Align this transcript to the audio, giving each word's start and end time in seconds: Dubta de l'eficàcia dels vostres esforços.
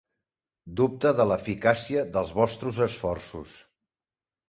Dubta 0.81 1.11
de 1.19 1.27
l'eficàcia 1.33 2.07
dels 2.17 2.35
vostres 2.41 2.83
esforços. 2.91 3.57